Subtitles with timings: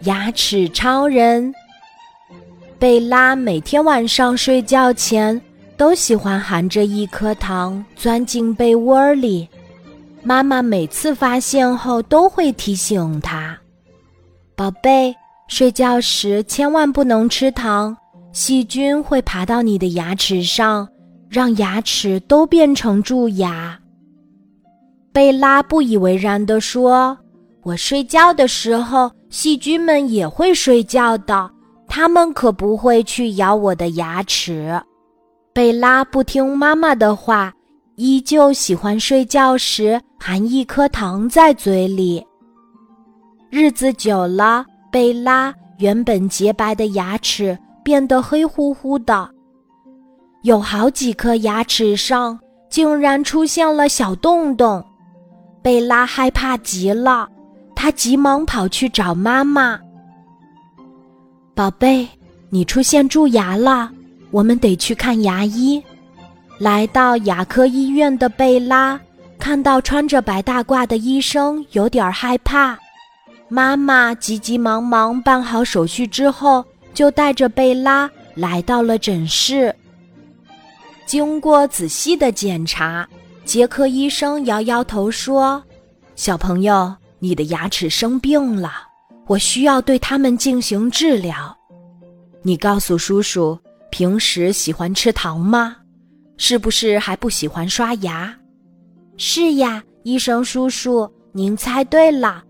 [0.00, 1.52] 牙齿超人。
[2.78, 5.40] 贝拉每天晚上睡觉前
[5.76, 9.48] 都喜欢含着一颗糖钻进被窝里，
[10.22, 13.58] 妈妈每次发现后都会提醒她
[14.54, 15.14] ：“宝贝，
[15.48, 17.96] 睡觉时千万不能吃糖，
[18.32, 20.88] 细菌会爬到你的牙齿上，
[21.28, 23.76] 让牙齿都变成蛀牙。”
[25.12, 27.18] 贝拉不以为然地说
[27.62, 31.50] ：“我睡觉的时候，细菌们也会睡觉的。”
[31.90, 34.78] 他们可不会去咬我的牙齿。
[35.54, 37.50] 贝拉不听妈妈的话，
[37.96, 42.24] 依旧喜欢睡觉时含一颗糖在嘴里。
[43.50, 49.28] 日子久了，贝拉原本洁白的牙齿变得黑乎乎的，
[50.42, 52.38] 有好几颗牙齿上
[52.68, 54.84] 竟然出现了小洞洞。
[55.62, 57.26] 贝拉害怕极了，
[57.80, 59.78] 他急忙跑去找妈妈。
[61.54, 62.08] 宝贝，
[62.50, 63.88] 你出现蛀牙了，
[64.32, 65.80] 我们得去看牙医。
[66.58, 69.00] 来到牙科医院的贝拉
[69.38, 72.76] 看到穿着白大褂的医生，有点害怕。
[73.46, 79.72] 妈妈急急忙忙办好手续之后，就带着贝拉来到了诊室。
[81.06, 83.08] 经过仔细的检查，
[83.44, 85.62] 杰克医生摇摇头说
[86.16, 88.84] ：“小朋友，你的牙齿生病了。”
[89.28, 91.54] 我需要对他们进行治疗。
[92.40, 93.58] 你告诉叔叔，
[93.90, 95.76] 平时喜欢吃糖吗？
[96.38, 98.34] 是不是还不喜欢刷牙？
[99.18, 102.42] 是呀，医生叔叔，您猜对了。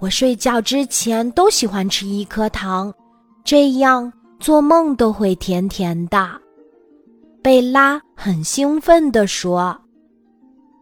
[0.00, 2.92] 我睡觉之前都喜欢吃一颗糖，
[3.44, 6.28] 这样做梦都会甜甜的。
[7.40, 9.80] 贝拉很兴奋地说：“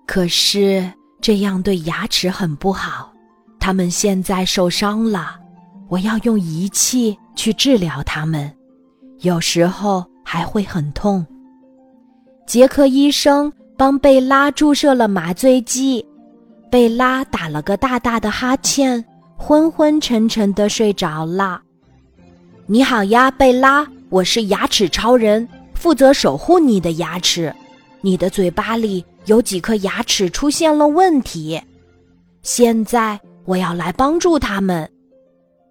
[0.06, 0.90] 可是
[1.28, 3.12] 这样对牙齿很不好。”
[3.60, 5.38] 他们现在受伤了，
[5.90, 8.50] 我要用仪器去治疗他们，
[9.20, 11.26] 有时候还会很痛。
[12.46, 16.02] 杰克医生帮贝拉注射了麻醉剂，
[16.70, 19.04] 贝拉打了个大大的哈欠，
[19.36, 21.60] 昏昏沉沉的睡着了。
[22.64, 27.54] 你好呀，贝拉，我是牙齿超人，负责守护你的牙齿。
[28.00, 31.62] 你的嘴巴里有几颗牙齿出现了问题，
[32.42, 33.18] 现在。
[33.48, 34.86] 我要来帮助他们。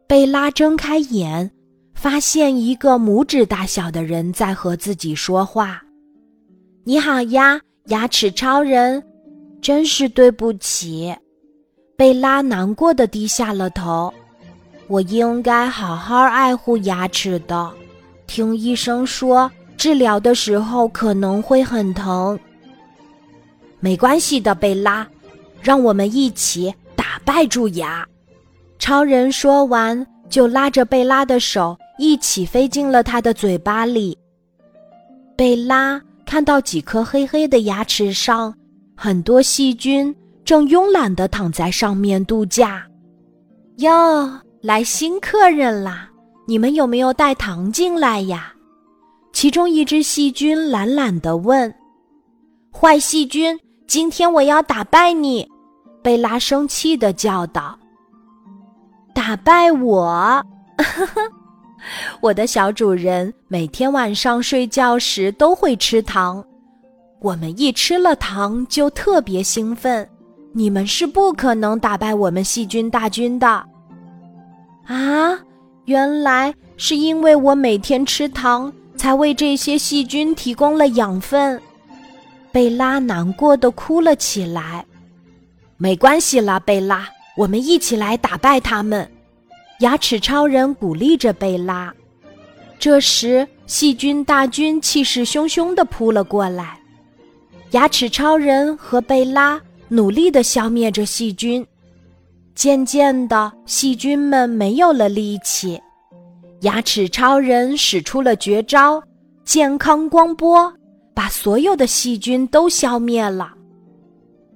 [0.07, 1.51] 贝拉睁开眼，
[1.93, 5.79] 发现一个拇指大小的人在和自己说话
[6.83, 9.03] ：“你好呀，牙齿超人，
[9.61, 11.15] 真是对不起。”
[11.95, 14.11] 贝拉难过的低下了头。
[14.87, 17.71] 我应该好好爱护牙齿的。
[18.25, 22.39] 听医生说，治疗的时候可能会很疼。
[23.79, 25.07] 没关系的，贝拉，
[25.61, 27.05] 让我们一起打。
[27.25, 28.07] 败蛀牙，
[28.79, 34.17] 超人说完，就拉着贝拉的手一起飞进了他的嘴巴里。
[35.35, 38.53] 贝拉看到几颗黑黑的牙齿上，
[38.95, 42.81] 很多细菌正慵懒地躺在上面度假。
[43.79, 46.09] 哟，来新客人啦！
[46.47, 48.53] 你们有没有带糖进来呀？
[49.33, 51.73] 其中一只细菌懒懒地问
[52.71, 55.49] ：“坏细菌，今天我要打败你！”
[56.03, 57.77] 贝拉生气的叫道
[59.13, 60.45] ：“打败我！
[62.21, 66.43] 我的小主人每天晚上睡觉时都会吃糖，
[67.19, 70.07] 我们一吃了糖就特别兴奋。
[70.53, 73.47] 你们是不可能打败我们细菌大军的。”
[74.87, 75.37] 啊，
[75.85, 81.61] 原来是因为我每天吃糖，才为这些细菌提供了养分。
[82.57, 84.83] 贝拉难过的哭了起来。
[85.77, 87.07] 没关系啦，贝拉，
[87.37, 89.07] 我们一起来打败他们。
[89.81, 91.93] 牙齿超人鼓励着贝拉。
[92.79, 96.79] 这时，细菌大军气势汹汹地扑了过来。
[97.73, 101.63] 牙齿超人和贝拉努力地消灭着细菌。
[102.55, 105.79] 渐渐的，细菌们没有了力气。
[106.61, 108.99] 牙齿超人使出了绝招——
[109.45, 110.73] 健康光波，
[111.17, 113.51] 把所有的细菌都消灭了。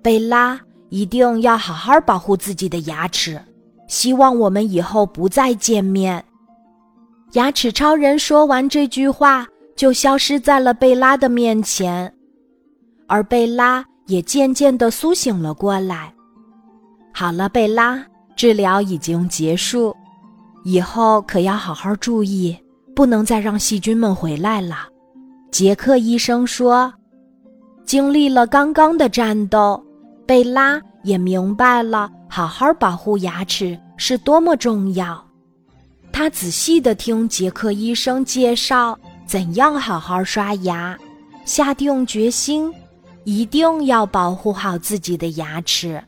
[0.03, 0.61] 贝拉。
[0.91, 3.41] 一定要好好保护自己的牙齿，
[3.87, 6.21] 希望我们以后不再见面。
[7.31, 12.13] 牙齿超人说完这句话，就消失在了贝拉的面前，
[13.07, 16.13] 而贝拉也渐渐的苏醒了过来。
[17.13, 18.05] 好了，贝拉，
[18.35, 19.95] 治疗已经结束，
[20.65, 22.53] 以后可要好好注意，
[22.93, 24.90] 不能再让细菌们回来了。
[25.51, 26.91] 杰克医生说
[27.85, 29.83] ：“经历了刚刚的战斗。”
[30.25, 35.21] 贝拉也明白了，好好保护牙齿是多么重要。
[36.09, 40.97] 他仔细地听杰克医生介绍怎样好好刷牙，
[41.43, 42.73] 下定决心，
[43.25, 46.01] 一定要保护好自己的牙齿。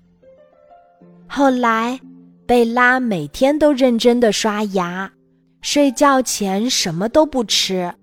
[1.27, 1.99] 后来，
[2.45, 5.11] 贝拉每天都认真的刷牙，
[5.61, 7.93] 睡觉前什么都不吃，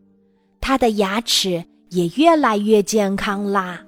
[0.61, 3.83] 他的牙齿也越来越健康啦。